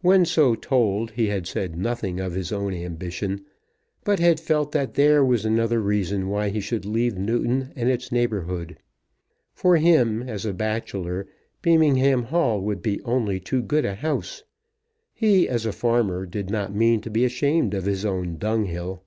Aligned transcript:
When 0.00 0.24
so 0.24 0.54
told 0.54 1.10
he 1.10 1.26
had 1.26 1.44
said 1.48 1.76
nothing 1.76 2.20
of 2.20 2.34
his 2.34 2.52
own 2.52 2.72
ambition, 2.72 3.44
but 4.04 4.20
had 4.20 4.38
felt 4.38 4.70
that 4.70 4.94
there 4.94 5.24
was 5.24 5.44
another 5.44 5.80
reason 5.82 6.28
why 6.28 6.50
he 6.50 6.60
should 6.60 6.84
leave 6.86 7.18
Newton 7.18 7.72
and 7.74 7.88
its 7.88 8.12
neighbourhood. 8.12 8.76
For 9.54 9.76
him, 9.78 10.22
as 10.22 10.46
a 10.46 10.54
bachelor, 10.54 11.26
Beamingham 11.62 12.26
Hall 12.26 12.60
would 12.60 12.80
be 12.80 13.02
only 13.02 13.40
too 13.40 13.60
good 13.60 13.84
a 13.84 13.96
house. 13.96 14.44
He, 15.12 15.48
as 15.48 15.66
a 15.66 15.72
farmer, 15.72 16.26
did 16.26 16.48
not 16.48 16.72
mean 16.72 17.00
to 17.00 17.10
be 17.10 17.24
ashamed 17.24 17.74
of 17.74 17.86
his 17.86 18.04
own 18.04 18.38
dunghill. 18.38 19.02